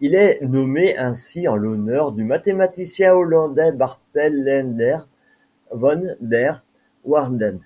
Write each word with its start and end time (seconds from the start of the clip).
Il 0.00 0.14
est 0.14 0.40
nommé 0.42 0.98
ainsi 0.98 1.48
en 1.48 1.56
l'honneur 1.56 2.12
du 2.12 2.24
mathématicien 2.24 3.14
hollandais 3.14 3.72
Bartel 3.72 4.44
Leendert 4.44 5.08
van 5.72 6.02
der 6.20 6.62
Waerden. 7.06 7.58